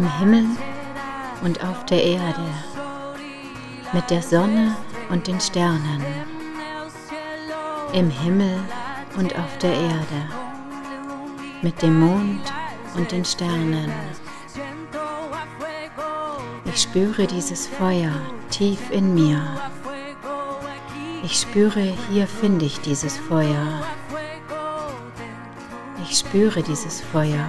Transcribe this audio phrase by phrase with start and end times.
[0.00, 0.46] Im Himmel
[1.42, 2.46] und auf der Erde,
[3.92, 4.74] mit der Sonne
[5.10, 6.02] und den Sternen.
[7.92, 8.60] Im Himmel
[9.18, 10.22] und auf der Erde,
[11.60, 12.50] mit dem Mond
[12.96, 13.92] und den Sternen.
[16.64, 18.14] Ich spüre dieses Feuer
[18.48, 19.42] tief in mir.
[21.22, 23.82] Ich spüre, hier finde ich dieses Feuer.
[26.02, 27.46] Ich spüre dieses Feuer.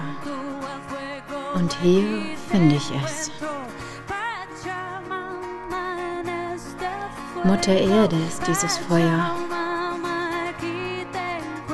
[1.54, 2.04] Und hier
[2.50, 3.30] finde ich es.
[7.44, 9.36] Mutter Erde ist dieses Feuer.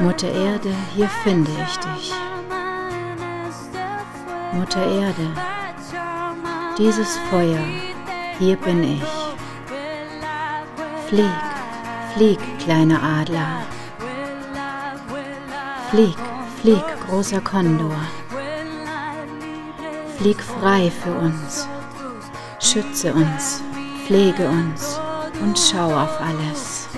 [0.01, 2.15] Mutter Erde, hier finde ich dich.
[4.53, 5.31] Mutter Erde,
[6.79, 7.65] dieses Feuer,
[8.39, 9.03] hier bin ich.
[11.09, 11.31] Flieg,
[12.15, 13.63] flieg, kleiner Adler.
[15.91, 16.17] Flieg,
[16.61, 17.97] flieg, großer Kondor.
[20.19, 21.69] Flieg frei für uns.
[22.59, 23.63] Schütze uns,
[24.05, 24.99] pflege uns
[25.41, 26.89] und schau auf alles.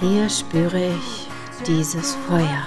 [0.00, 1.28] Hier spüre ich
[1.64, 2.66] dieses Feuer.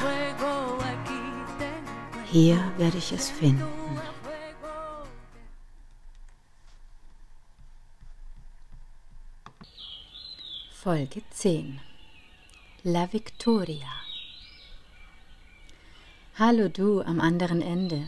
[2.32, 3.68] Hier werde ich es finden.
[10.72, 11.82] Folge 10
[12.84, 14.11] La Victoria
[16.40, 18.08] Hallo du am anderen Ende.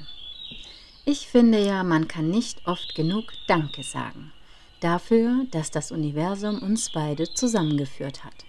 [1.05, 4.31] Ich finde ja, man kann nicht oft genug Danke sagen
[4.83, 8.45] dafür, dass das Universum uns beide zusammengeführt hat.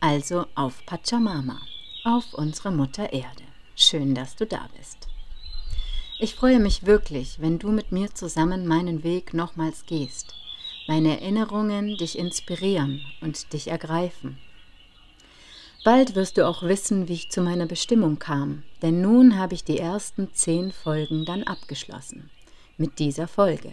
[0.00, 1.60] Also auf Pachamama,
[2.04, 3.42] auf unsere Mutter Erde.
[3.74, 5.08] Schön, dass du da bist.
[6.18, 10.34] Ich freue mich wirklich, wenn du mit mir zusammen meinen Weg nochmals gehst,
[10.86, 14.38] meine Erinnerungen dich inspirieren und dich ergreifen.
[15.86, 19.62] Bald wirst du auch wissen, wie ich zu meiner Bestimmung kam, denn nun habe ich
[19.62, 22.28] die ersten zehn Folgen dann abgeschlossen.
[22.76, 23.72] Mit dieser Folge.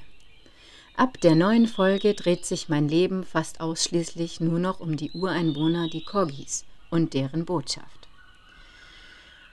[0.96, 5.90] Ab der neuen Folge dreht sich mein Leben fast ausschließlich nur noch um die Ureinwohner,
[5.90, 8.08] die Kogis und deren Botschaft.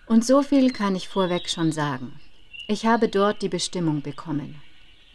[0.06, 2.20] Und so viel kann ich vorweg schon sagen.
[2.68, 4.60] Ich habe dort die Bestimmung bekommen,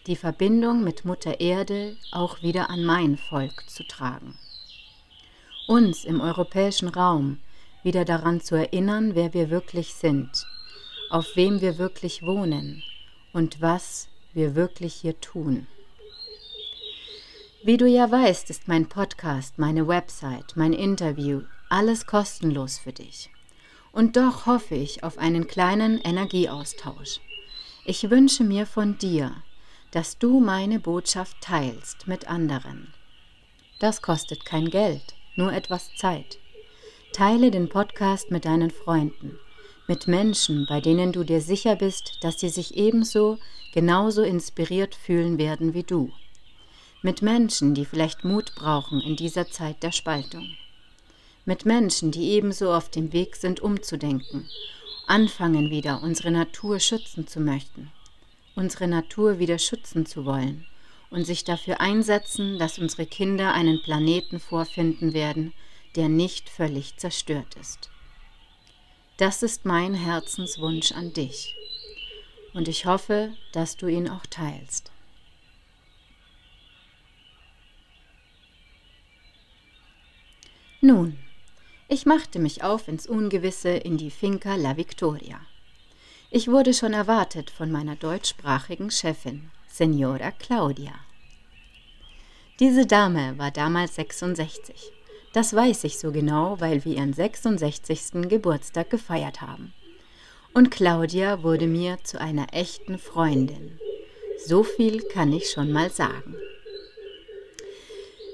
[0.08, 4.36] die Verbindung mit Mutter Erde auch wieder an mein Volk zu tragen.
[5.68, 7.40] Uns im europäischen Raum
[7.82, 10.46] wieder daran zu erinnern, wer wir wirklich sind,
[11.10, 12.84] auf wem wir wirklich wohnen
[13.34, 15.66] und was wir wirklich hier tun.
[17.64, 23.32] Wie du ja weißt, ist mein Podcast, meine Website, mein Interview, alles kostenlos für dich.
[23.92, 27.22] Und doch hoffe ich auf einen kleinen Energieaustausch.
[27.86, 29.32] Ich wünsche mir von dir,
[29.90, 32.94] dass du meine Botschaft teilst mit anderen.
[33.80, 36.40] Das kostet kein Geld, nur etwas Zeit.
[37.14, 39.38] Teile den Podcast mit deinen Freunden,
[39.88, 43.38] mit Menschen, bei denen du dir sicher bist, dass sie sich ebenso,
[43.74, 46.12] genauso inspiriert fühlen werden wie du.
[47.02, 50.48] Mit Menschen, die vielleicht Mut brauchen in dieser Zeit der Spaltung,
[51.46, 54.50] mit Menschen, die ebenso auf dem Weg sind, umzudenken,
[55.06, 57.92] anfangen wieder unsere Natur schützen zu möchten,
[58.56, 60.66] unsere Natur wieder schützen zu wollen
[61.16, 65.54] und sich dafür einsetzen, dass unsere Kinder einen Planeten vorfinden werden,
[65.96, 67.90] der nicht völlig zerstört ist.
[69.16, 71.56] Das ist mein Herzenswunsch an dich
[72.54, 74.92] und ich hoffe, dass du ihn auch teilst.
[80.82, 81.18] Nun,
[81.88, 85.40] ich machte mich auf ins Ungewisse in die Finca La Victoria.
[86.30, 91.05] Ich wurde schon erwartet von meiner deutschsprachigen Chefin, Senora Claudia.
[92.60, 94.94] Diese Dame war damals 66.
[95.34, 98.30] Das weiß ich so genau, weil wir ihren 66.
[98.30, 99.74] Geburtstag gefeiert haben.
[100.54, 103.78] Und Claudia wurde mir zu einer echten Freundin.
[104.46, 106.38] So viel kann ich schon mal sagen.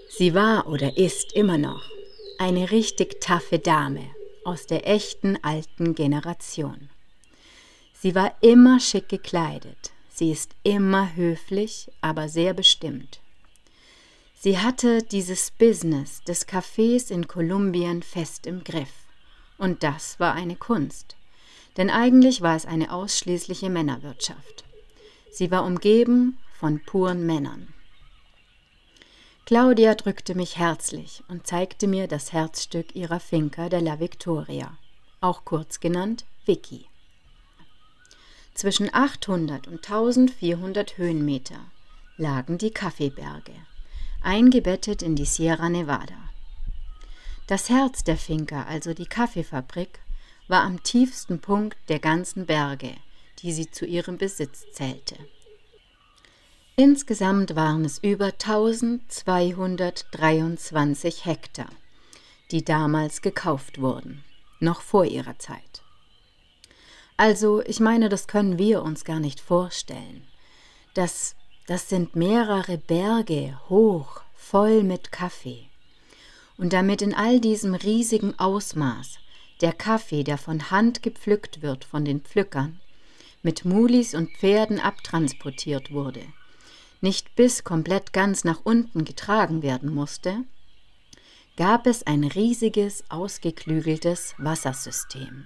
[0.10, 1.90] Sie war oder ist immer noch
[2.38, 4.06] eine richtig taffe Dame
[4.44, 6.90] aus der echten alten Generation.
[7.94, 13.21] Sie war immer schick gekleidet, sie ist immer höflich, aber sehr bestimmt.
[14.44, 19.06] Sie hatte dieses Business des Cafés in Kolumbien fest im Griff.
[19.60, 21.16] Und das war eine Kunst.
[21.78, 24.64] Denn eigentlich war es eine ausschließliche Männerwirtschaft.
[25.32, 27.72] Sie war umgeben von puren Männern.
[29.46, 34.76] Claudia drückte mich herzlich und zeigte mir das Herzstück ihrer Finca de la Victoria,
[35.20, 36.88] auch kurz genannt Vicky.
[38.56, 41.60] Zwischen 800 und 1400 Höhenmeter
[42.18, 43.54] lagen die Kaffeeberge,
[44.22, 46.18] eingebettet in die Sierra Nevada.
[47.48, 50.00] Das Herz der Finca, also die Kaffeefabrik,
[50.48, 52.94] war am tiefsten Punkt der ganzen Berge,
[53.40, 55.18] die sie zu ihrem Besitz zählte.
[56.76, 61.70] Insgesamt waren es über 1223 Hektar,
[62.52, 64.24] die damals gekauft wurden,
[64.60, 65.84] noch vor ihrer Zeit.
[67.18, 70.26] Also, ich meine, das können wir uns gar nicht vorstellen.
[70.96, 71.36] Das,
[71.68, 75.70] das sind mehrere Berge hoch, voll mit Kaffee.
[76.58, 79.20] Und damit in all diesem riesigen Ausmaß
[79.62, 82.80] der Kaffee, der von Hand gepflückt wird von den Pflückern,
[83.44, 86.22] mit Mulis und Pferden abtransportiert wurde,
[87.00, 90.44] nicht bis komplett ganz nach unten getragen werden musste,
[91.58, 95.46] gab es ein riesiges, ausgeklügeltes Wassersystem.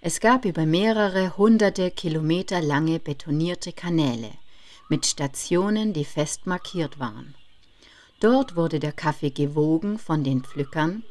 [0.00, 4.30] Es gab über mehrere hunderte Kilometer lange betonierte Kanäle
[4.88, 7.34] mit Stationen, die fest markiert waren.
[8.20, 11.02] Dort wurde der Kaffee gewogen von den Pflückern,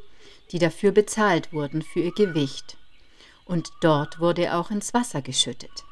[0.51, 2.77] die dafür bezahlt wurden für ihr Gewicht,
[3.45, 5.83] und dort wurde er auch ins Wasser geschüttet.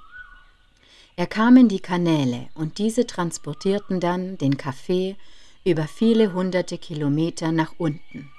[1.15, 5.17] Er kam in die Kanäle und diese transportierten dann den Kaffee
[5.65, 8.31] über viele hunderte Kilometer nach unten,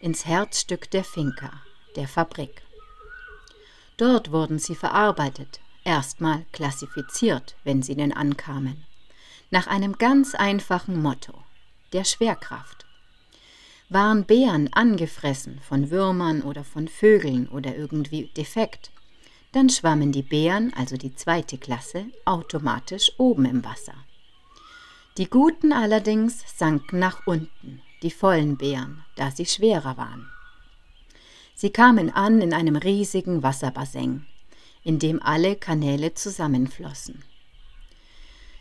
[0.00, 1.50] ins Herzstück der Finca,
[1.96, 2.62] der Fabrik.
[3.96, 8.84] Dort wurden sie verarbeitet, erstmal klassifiziert, wenn sie denn ankamen,
[9.50, 11.34] nach einem ganz einfachen Motto,
[11.92, 12.86] der Schwerkraft.
[13.88, 18.90] Waren Beeren angefressen von Würmern oder von Vögeln oder irgendwie defekt,
[19.52, 23.94] dann schwammen die Beeren, also die zweite Klasse, automatisch oben im Wasser.
[25.16, 30.28] Die guten allerdings sanken nach unten, die vollen Beeren, da sie schwerer waren.
[31.54, 34.26] Sie kamen an in einem riesigen Wasserbassin,
[34.84, 37.22] in dem alle Kanäle zusammenflossen.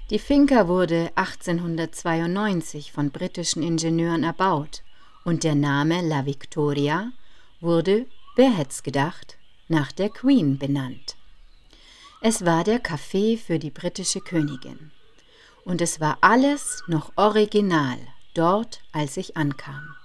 [0.09, 4.83] Die Finca wurde 1892 von britischen Ingenieuren erbaut
[5.23, 7.11] und der Name La Victoria
[7.61, 8.05] wurde,
[8.35, 9.37] wer hätt's gedacht,
[9.67, 11.15] nach der Queen benannt.
[12.21, 14.91] Es war der Kaffee für die britische Königin.
[15.65, 17.97] Und es war alles noch original
[18.33, 19.95] dort, als ich ankam.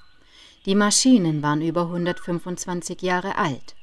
[0.67, 3.75] Die Maschinen waren über 125 Jahre alt.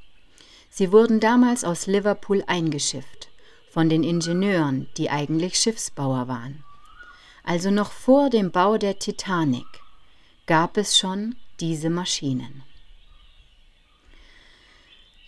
[0.77, 3.29] Sie wurden damals aus Liverpool eingeschifft,
[3.69, 6.65] von den Ingenieuren, die eigentlich Schiffsbauer waren.
[7.45, 9.65] Also noch vor dem Bau der Titanic
[10.47, 12.63] gab es schon diese Maschinen.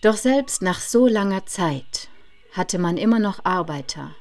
[0.02, 2.08] Doch selbst nach so langer Zeit
[2.52, 4.14] hatte man immer noch Arbeiter,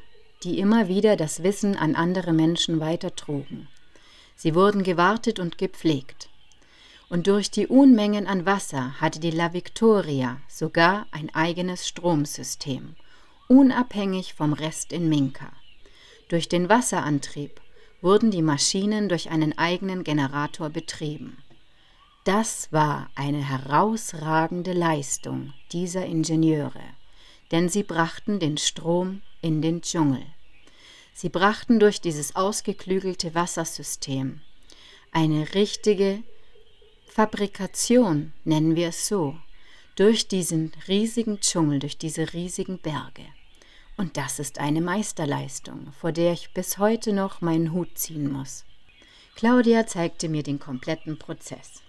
[0.44, 3.68] die immer wieder das Wissen an andere Menschen weitertrugen.
[4.38, 6.30] Sie wurden gewartet und gepflegt.
[7.10, 12.96] Und durch die Unmengen an Wasser hatte die La Victoria sogar ein eigenes Stromsystem,
[13.48, 15.52] unabhängig vom Rest in Minka.
[16.28, 17.62] Durch den Wasserantrieb
[18.02, 21.38] wurden die Maschinen durch einen eigenen Generator betrieben.
[22.26, 26.84] Das war eine herausragende Leistung dieser Ingenieure,
[27.52, 30.26] denn sie brachten den Strom in den Dschungel.
[31.14, 34.42] Sie brachten durch dieses ausgeklügelte Wassersystem
[35.14, 36.22] eine richtige
[37.18, 39.36] Fabrikation, nennen wir es so,
[39.96, 43.24] durch diesen riesigen Dschungel, durch diese riesigen Berge.
[43.98, 48.66] Und das ist eine Meisterleistung, vor der ich bis heute noch meinen Hut ziehen muss.
[49.36, 51.82] Claudia zeigte mir den kompletten Prozess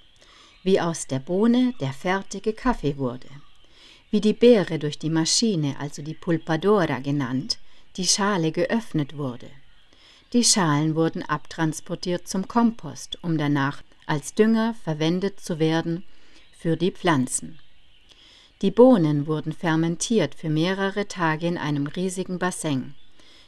[0.63, 3.29] wie aus der Bohne der fertige Kaffee wurde,
[4.11, 7.59] wie die Beere durch die Maschine, also die Pulpadora genannt,
[7.99, 9.51] die Schale geöffnet wurde.
[10.33, 16.05] Die Schalen wurden abtransportiert zum Kompost, um danach als Dünger verwendet zu werden
[16.59, 17.59] für die Pflanzen.
[18.63, 22.95] Die Bohnen wurden fermentiert für mehrere Tage in einem riesigen Bassin.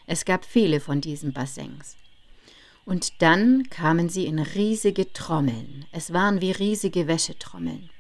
[0.06, 1.96] Es gab viele von diesen Bassins.
[2.84, 5.86] Und dann kamen sie in riesige Trommeln.
[5.92, 7.90] Es waren wie riesige Wäschetrommeln.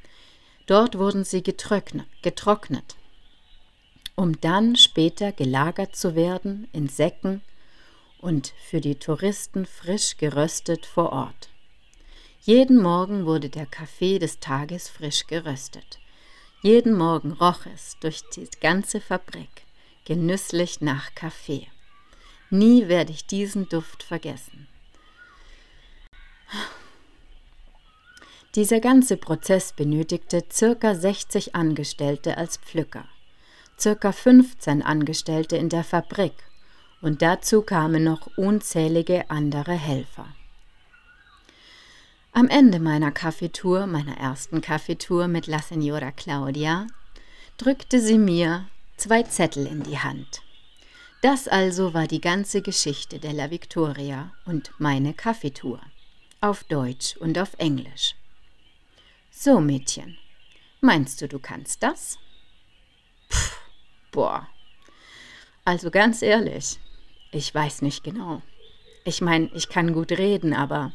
[0.66, 2.96] Dort wurden sie getrocknet,
[4.14, 7.40] um dann später gelagert zu werden in Säcken
[8.18, 11.48] und für die Touristen frisch geröstet vor Ort.
[12.52, 16.00] Jeden Morgen wurde der Kaffee des Tages frisch geröstet.
[16.62, 19.62] Jeden Morgen roch es durch die ganze Fabrik
[20.04, 21.68] genüsslich nach Kaffee.
[22.50, 24.66] Nie werde ich diesen Duft vergessen.
[28.56, 33.04] Dieser ganze Prozess benötigte circa 60 Angestellte als Pflücker,
[33.78, 36.34] circa 15 Angestellte in der Fabrik
[37.00, 40.34] und dazu kamen noch unzählige andere Helfer.
[42.32, 46.86] Am Ende meiner Kaffeetour, meiner ersten Kaffeetour mit La Signora Claudia,
[47.58, 50.42] drückte sie mir zwei Zettel in die Hand.
[51.22, 55.80] Das also war die ganze Geschichte der La Victoria und meine Kaffeetour
[56.40, 58.14] auf Deutsch und auf Englisch.
[59.32, 60.16] So, Mädchen,
[60.80, 62.16] meinst du, du kannst das?
[63.28, 63.56] Puh,
[64.12, 64.48] boah.
[65.64, 66.78] Also ganz ehrlich,
[67.32, 68.40] ich weiß nicht genau.
[69.04, 70.92] Ich meine, ich kann gut reden, aber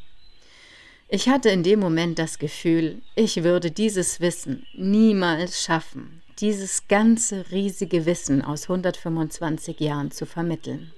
[1.08, 7.52] ich hatte in dem Moment das Gefühl, ich würde dieses Wissen niemals schaffen, dieses ganze
[7.52, 10.94] riesige Wissen aus 125 Jahren zu vermitteln.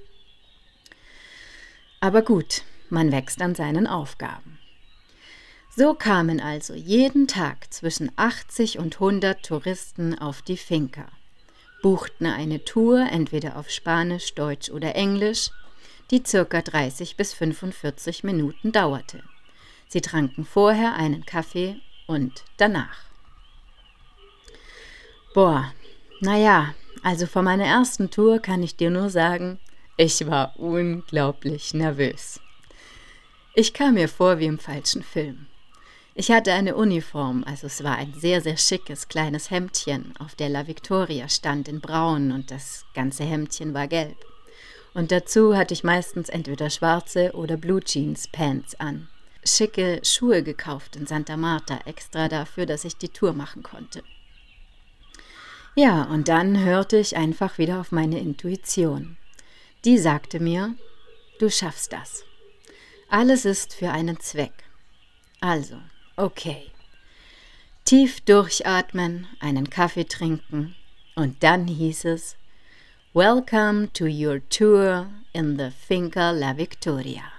[2.00, 4.58] Aber gut, man wächst an seinen Aufgaben.
[5.76, 11.06] So kamen also jeden Tag zwischen 80 und 100 Touristen auf die Finca,
[11.82, 15.52] buchten eine Tour entweder auf Spanisch, Deutsch oder Englisch,
[16.10, 19.22] die circa 30 bis 45 Minuten dauerte.
[19.88, 23.06] Sie tranken vorher einen Kaffee und danach.
[25.34, 25.72] Boah,
[26.20, 29.60] naja, also vor meiner ersten Tour kann ich dir nur sagen,
[29.98, 32.39] ich war unglaublich nervös.
[33.53, 35.48] Ich kam mir vor wie im falschen Film.
[36.15, 40.50] Ich hatte eine Uniform, also es war ein sehr, sehr schickes kleines Hemdchen, auf der
[40.50, 44.17] La Victoria stand in braun und das ganze Hemdchen war gelb.
[44.96, 49.08] Und dazu hatte ich meistens entweder schwarze oder Blue Jeans Pants an.
[49.48, 54.04] Schicke Schuhe gekauft in Santa Marta, extra dafür, dass ich die Tour machen konnte.
[55.75, 59.18] Ja, und dann hörte ich einfach wieder auf meine Intuition.
[59.86, 60.75] Die sagte mir,
[61.39, 62.24] du schaffst das.
[63.10, 64.63] Alles ist für einen Zweck.
[65.39, 65.77] Also,
[66.16, 66.72] okay.
[67.86, 70.75] Tief durchatmen, einen Kaffee trinken
[71.16, 72.36] und dann hieß es,
[73.13, 77.37] Welcome to your tour in the Finca La Victoria.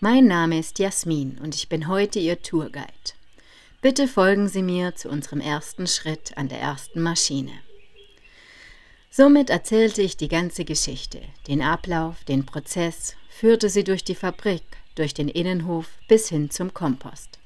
[0.00, 2.86] Mein Name ist Jasmin und ich bin heute Ihr Tourguide.
[3.80, 7.52] Bitte folgen Sie mir zu unserem ersten Schritt an der ersten Maschine.
[9.10, 14.62] Somit erzählte ich die ganze Geschichte, den Ablauf, den Prozess, führte sie durch die Fabrik,
[14.94, 17.38] durch den Innenhof bis hin zum Kompost.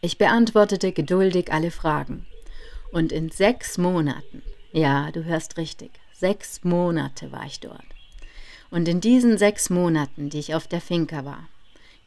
[0.00, 2.26] Ich beantwortete geduldig alle Fragen.
[2.90, 4.42] Und in sechs Monaten
[4.72, 5.92] ja, du hörst richtig.
[6.12, 7.84] Sechs Monate war ich dort.
[8.70, 11.48] Und in diesen sechs Monaten, die ich auf der Finca war,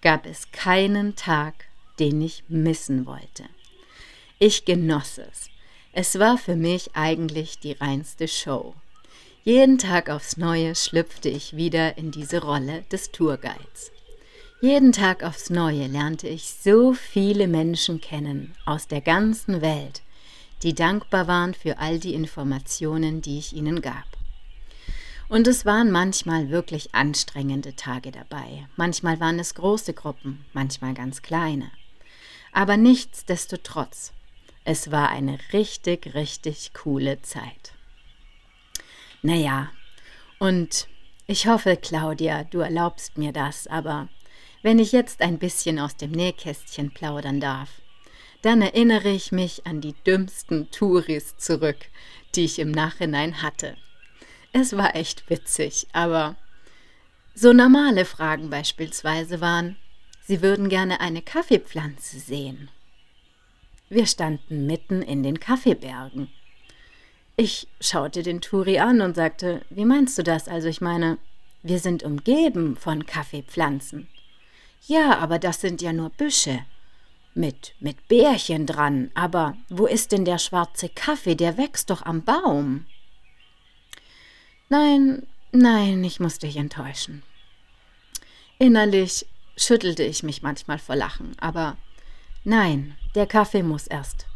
[0.02, 1.66] gab es keinen Tag,
[2.00, 3.44] den ich missen wollte.
[4.40, 5.50] Ich genoss es.
[5.94, 8.74] Es war für mich eigentlich die reinste Show.
[9.44, 13.92] Jeden Tag aufs Neue schlüpfte ich wieder in diese Rolle des Tourguides.
[14.62, 20.04] Jeden Tag aufs Neue lernte ich so viele Menschen kennen aus der ganzen Welt,
[20.62, 24.06] die dankbar waren für all die Informationen, die ich ihnen gab.
[25.32, 28.68] Und es waren manchmal wirklich anstrengende Tage dabei.
[28.76, 31.72] Manchmal waren es große Gruppen, manchmal ganz kleine.
[32.52, 34.12] Aber nichtsdestotrotz,
[34.66, 37.72] es war eine richtig, richtig coole Zeit.
[39.22, 39.72] Naja,
[40.38, 40.90] und
[41.28, 44.10] ich hoffe, Claudia, du erlaubst mir das, aber
[44.64, 47.70] wenn ich jetzt ein bisschen aus dem Nähkästchen plaudern darf,
[48.42, 51.78] dann erinnere ich mich an die dümmsten Touris zurück,
[52.36, 53.78] die ich im Nachhinein hatte.
[54.54, 56.36] Es war echt witzig, aber
[57.34, 59.78] so normale Fragen beispielsweise waren,
[60.22, 62.70] sie würden gerne eine Kaffeepflanze sehen.
[63.90, 66.30] Wir standen mitten in den Kaffeebergen.
[67.38, 70.48] Ich schaute den Turi an und sagte, wie meinst du das?
[70.48, 71.18] Also ich meine,
[71.64, 74.08] wir sind umgeben von Kaffeepflanzen.
[74.86, 76.60] Ja, aber das sind ja nur Büsche
[77.34, 79.12] mit, mit Bärchen dran.
[79.14, 81.36] Aber wo ist denn der schwarze Kaffee?
[81.36, 82.86] Der wächst doch am Baum.
[84.72, 87.24] Nein, nein, ich muss dich enttäuschen.
[88.58, 89.26] Innerlich
[89.58, 91.76] schüttelte ich mich manchmal vor Lachen, aber
[92.46, 94.28] nein, der Kaffee muss erst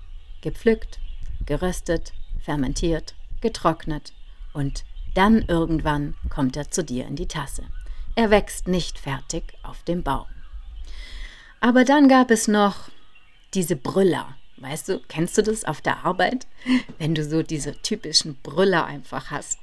[0.42, 1.00] gepflückt,
[1.46, 2.12] geröstet,
[2.44, 4.12] fermentiert, getrocknet
[4.52, 7.64] und dann irgendwann kommt er zu dir in die Tasse.
[8.16, 10.28] Er wächst nicht fertig auf dem Baum.
[11.62, 12.90] Aber dann gab es noch
[13.54, 14.36] diese Brüller.
[14.58, 16.48] Weißt du, kennst du das auf der Arbeit?
[16.98, 19.60] Wenn du so diese typischen Brüller einfach hast,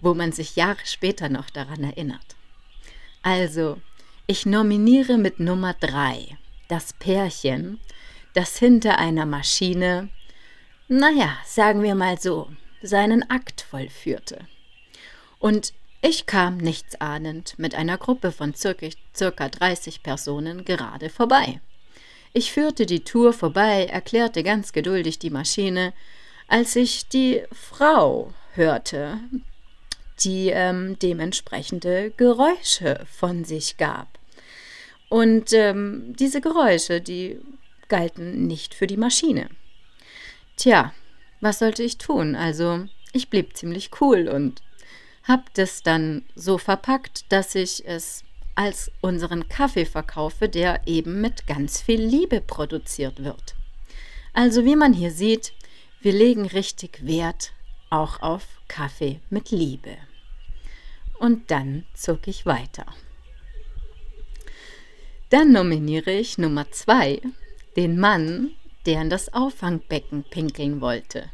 [0.00, 2.36] wo man sich Jahre später noch daran erinnert.
[3.22, 3.78] Also,
[4.26, 7.80] ich nominiere mit Nummer drei das Pärchen,
[8.34, 10.10] das hinter einer Maschine,
[10.86, 12.48] naja, sagen wir mal so,
[12.82, 14.46] seinen Akt vollführte.
[15.38, 21.60] Und ich kam nichtsahnend mit einer Gruppe von circa, circa 30 Personen gerade vorbei.
[22.32, 25.92] Ich führte die Tour vorbei, erklärte ganz geduldig die Maschine,
[26.46, 29.18] als ich die Frau hörte,
[30.20, 34.18] die ähm, dementsprechende Geräusche von sich gab.
[35.08, 37.40] Und ähm, diese Geräusche, die
[37.88, 39.48] galten nicht für die Maschine.
[40.56, 40.92] Tja,
[41.40, 42.34] was sollte ich tun?
[42.34, 44.60] Also, ich blieb ziemlich cool und
[45.24, 48.24] hab das dann so verpackt, dass ich es
[48.58, 53.54] als unseren Kaffee verkaufe, der eben mit ganz viel Liebe produziert wird.
[54.32, 55.52] Also wie man hier sieht,
[56.00, 57.52] wir legen richtig Wert
[57.88, 59.96] auch auf Kaffee mit Liebe.
[61.20, 62.84] Und dann zog ich weiter.
[65.30, 67.20] Dann nominiere ich Nummer zwei,
[67.76, 68.50] den Mann,
[68.86, 71.30] der in das Auffangbecken pinkeln wollte.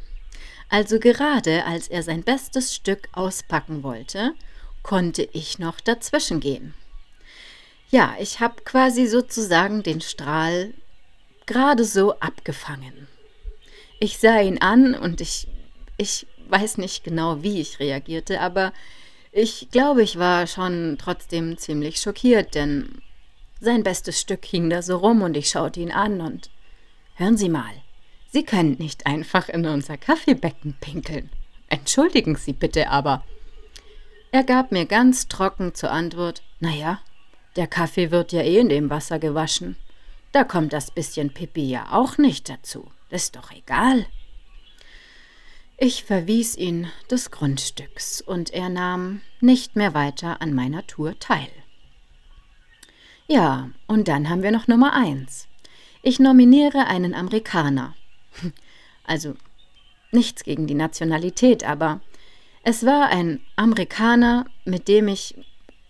[0.69, 4.35] Also gerade als er sein bestes Stück auspacken wollte,
[4.83, 6.75] konnte ich noch dazwischen gehen.
[7.89, 10.73] Ja, ich habe quasi sozusagen den Strahl
[11.45, 13.07] gerade so abgefangen.
[13.99, 15.47] Ich sah ihn an und ich,
[15.97, 18.73] ich weiß nicht genau, wie ich reagierte, aber
[19.31, 23.01] ich glaube, ich war schon trotzdem ziemlich schockiert, denn
[23.59, 26.49] sein bestes Stück hing da so rum und ich schaute ihn an und
[27.15, 27.73] hören Sie mal,
[28.31, 31.29] Sie können nicht einfach in unser Kaffeebecken pinkeln.
[31.69, 33.23] Entschuldigen Sie bitte aber.
[34.31, 36.99] Er gab mir ganz trocken zur Antwort, naja,
[37.55, 39.77] der Kaffee wird ja eh in dem Wasser gewaschen.
[40.31, 42.91] Da kommt das bisschen Pipi ja auch nicht dazu.
[43.09, 44.05] Ist doch egal.
[45.77, 51.49] Ich verwies ihn des Grundstücks und er nahm nicht mehr weiter an meiner Tour teil.
[53.27, 55.47] Ja, und dann haben wir noch Nummer eins.
[56.01, 57.95] Ich nominiere einen Amerikaner.
[59.07, 59.35] Also
[60.11, 62.01] nichts gegen die Nationalität, aber
[62.63, 65.35] es war ein Amerikaner, mit dem ich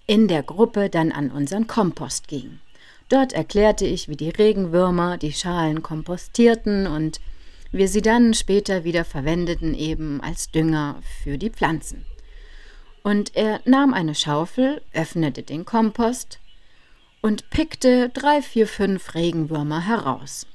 [0.08, 2.60] in der Gruppe dann an unseren Kompost ging.
[3.10, 7.20] Dort erklärte ich, wie die Regenwürmer die Schalen kompostierten und
[7.72, 12.06] wir sie dann später wieder verwendeten eben als Dünger für die Pflanzen.
[13.04, 16.40] Und er nahm eine Schaufel, öffnete den Kompost
[17.22, 20.48] und pickte drei, vier, fünf Regenwürmer heraus.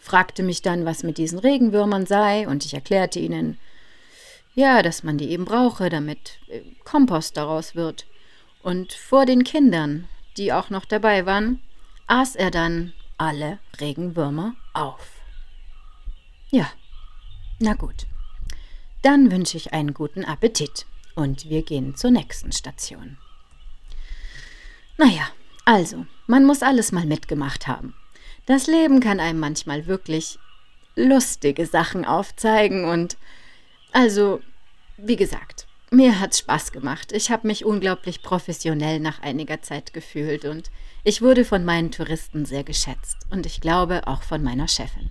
[0.00, 3.58] Fragte mich dann, was mit diesen Regenwürmern sei, und ich erklärte ihnen,
[4.54, 8.06] ja, dass man die eben brauche, damit äh, Kompost daraus wird.
[8.64, 11.60] Und vor den Kindern, die auch noch dabei waren,
[12.06, 15.20] aß er dann alle Regenwürmer auf.
[16.48, 16.66] Ja,
[17.58, 18.06] na gut.
[19.02, 23.18] Dann wünsche ich einen guten Appetit und wir gehen zur nächsten Station.
[24.96, 25.28] Naja,
[25.66, 27.94] also, man muss alles mal mitgemacht haben.
[28.46, 30.38] Das Leben kann einem manchmal wirklich
[30.96, 33.18] lustige Sachen aufzeigen und
[33.92, 34.40] also,
[34.96, 37.12] wie gesagt, mir hat's Spaß gemacht.
[37.12, 40.70] Ich habe mich unglaublich professionell nach einiger Zeit gefühlt und
[41.04, 45.10] ich wurde von meinen Touristen sehr geschätzt und ich glaube auch von meiner Chefin.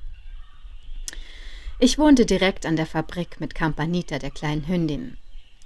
[1.80, 5.18] Ich wohnte direkt an der Fabrik mit Campanita, der kleinen Hündin,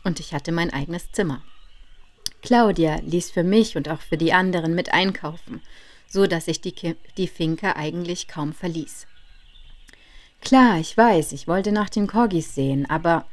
[0.04, 1.44] und ich hatte mein eigenes Zimmer.
[2.42, 5.62] Claudia ließ für mich und auch für die anderen mit einkaufen,
[6.08, 9.06] so dass ich die, die Finca eigentlich kaum verließ.
[10.42, 13.26] Klar, ich weiß, ich wollte nach den Corgis sehen, aber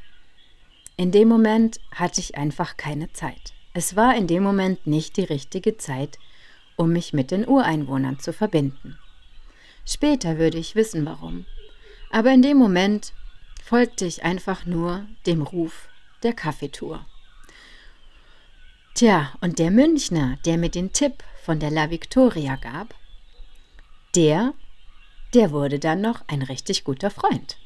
[0.97, 3.53] in dem Moment hatte ich einfach keine Zeit.
[3.73, 6.19] Es war in dem Moment nicht die richtige Zeit,
[6.77, 8.99] um mich mit den Ureinwohnern zu verbinden.
[9.85, 11.47] Später würde ich wissen, warum.
[12.11, 13.13] Aber in dem Moment
[13.63, 15.89] folgte ich einfach nur dem Ruf
[16.23, 17.05] der Kaffeetour.
[18.95, 22.95] Tja, und der Münchner, der mir den Tipp von der La Victoria gab,
[24.15, 24.55] der,
[25.35, 27.57] der wurde dann noch ein richtig guter Freund.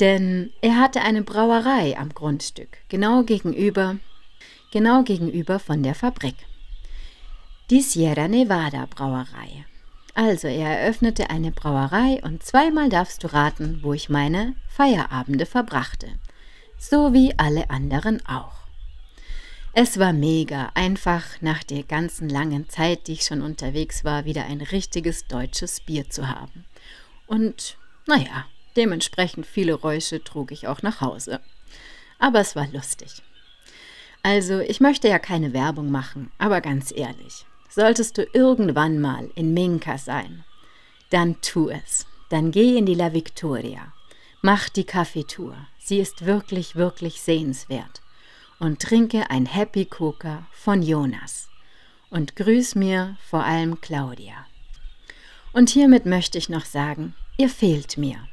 [0.00, 3.96] Denn er hatte eine Brauerei am Grundstück, genau gegenüber,
[4.70, 6.36] genau gegenüber von der Fabrik.
[7.70, 9.64] Die Sierra Nevada Brauerei.
[10.14, 16.08] Also er eröffnete eine Brauerei und zweimal darfst du raten, wo ich meine Feierabende verbrachte.
[16.78, 18.66] So wie alle anderen auch.
[19.72, 24.46] Es war mega, einfach nach der ganzen langen Zeit, die ich schon unterwegs war, wieder
[24.46, 26.64] ein richtiges deutsches Bier zu haben.
[27.26, 31.40] Und naja, dementsprechend viele Räusche trug ich auch nach Hause.
[32.18, 33.22] Aber es war lustig.
[34.22, 39.54] Also, ich möchte ja keine Werbung machen, aber ganz ehrlich, solltest du irgendwann mal in
[39.54, 40.44] Minka sein,
[41.10, 42.06] dann tu es.
[42.28, 43.92] Dann geh in die La Victoria.
[44.42, 45.56] Mach die Kaffeetour.
[45.78, 48.02] Sie ist wirklich, wirklich sehenswert
[48.58, 51.48] und trinke ein Happy Coca von Jonas.
[52.10, 54.46] Und grüß mir vor allem Claudia.
[55.52, 58.28] Und hiermit möchte ich noch sagen, ihr fehlt mir.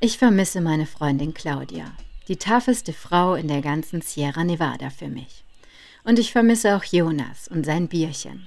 [0.00, 1.92] Ich vermisse meine Freundin Claudia,
[2.28, 5.44] die taffeste Frau in der ganzen Sierra Nevada für mich.
[6.04, 8.46] Und ich vermisse auch Jonas und sein Bierchen,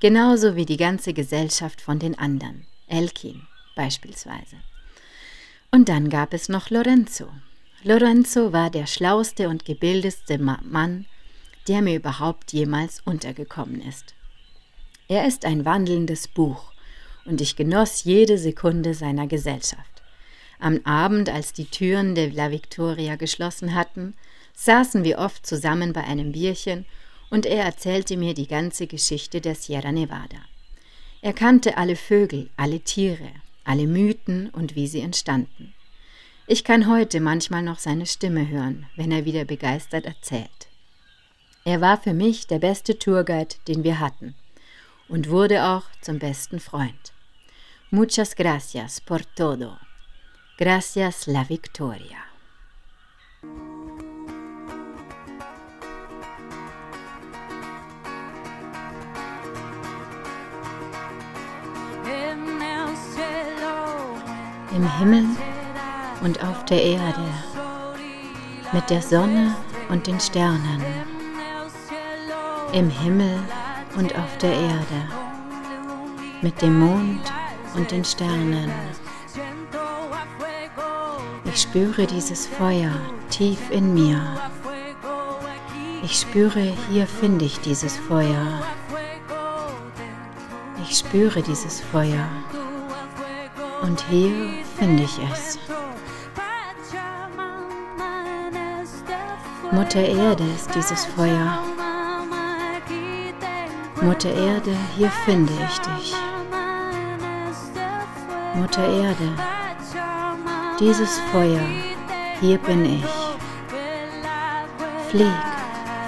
[0.00, 3.42] genauso wie die ganze Gesellschaft von den anderen, Elkin
[3.74, 4.56] beispielsweise.
[5.70, 7.28] Und dann gab es noch Lorenzo,
[7.84, 11.06] Lorenzo war der schlauste und gebildetste Mann,
[11.66, 14.14] der mir überhaupt jemals untergekommen ist.
[15.08, 16.72] Er ist ein wandelndes Buch
[17.24, 19.91] und ich genoss jede Sekunde seiner Gesellschaft.
[20.62, 24.14] Am Abend, als die Türen der La Victoria geschlossen hatten,
[24.54, 26.84] saßen wir oft zusammen bei einem Bierchen
[27.30, 30.38] und er erzählte mir die ganze Geschichte der Sierra Nevada.
[31.20, 33.28] Er kannte alle Vögel, alle Tiere,
[33.64, 35.74] alle Mythen und wie sie entstanden.
[36.46, 40.68] Ich kann heute manchmal noch seine Stimme hören, wenn er wieder begeistert erzählt.
[41.64, 44.36] Er war für mich der beste Tourguide, den wir hatten
[45.08, 47.12] und wurde auch zum besten Freund.
[47.90, 49.76] Muchas gracias por todo.
[50.64, 52.18] Gracias la Victoria.
[64.70, 65.24] Im Himmel
[66.22, 67.24] und auf der Erde,
[68.72, 69.56] mit der Sonne
[69.88, 70.80] und den Sternen,
[72.72, 73.40] im Himmel
[73.96, 75.08] und auf der Erde,
[76.40, 77.32] mit dem Mond
[77.74, 78.70] und den Sternen.
[81.54, 82.92] Ich spüre dieses Feuer
[83.28, 84.18] tief in mir.
[86.02, 88.62] Ich spüre, hier finde ich dieses Feuer.
[90.82, 92.26] Ich spüre dieses Feuer.
[93.82, 94.32] Und hier
[94.78, 95.58] finde ich es.
[99.70, 101.62] Mutter Erde ist dieses Feuer.
[104.00, 106.14] Mutter Erde, hier finde ich dich.
[108.54, 109.32] Mutter Erde,
[110.82, 111.64] dieses Feuer,
[112.40, 113.04] hier bin ich.
[115.10, 115.42] Flieg,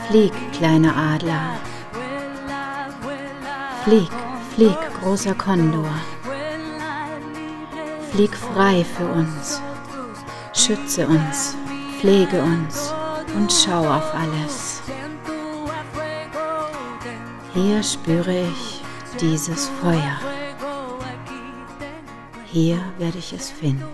[0.09, 1.61] flieg, kleiner Adler.
[3.85, 4.11] Flieg,
[4.53, 5.95] flieg, großer Kondor.
[8.11, 9.63] Flieg frei für uns.
[10.53, 11.57] Schütze uns,
[12.01, 12.93] pflege uns
[13.37, 14.83] und schau auf alles.
[17.53, 18.83] Hier spüre ich
[19.21, 20.19] dieses Feuer.
[22.47, 23.85] Hier werde ich es finden.